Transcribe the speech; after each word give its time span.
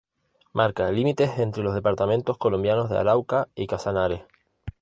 Marca 0.51 0.89
límites 0.91 1.37
entre 1.37 1.61
los 1.61 1.75
departamentos 1.75 2.39
colombianos 2.39 2.89
de 2.89 2.97
Arauca 2.97 3.49
y 3.53 3.67
Casanare. 3.67 4.25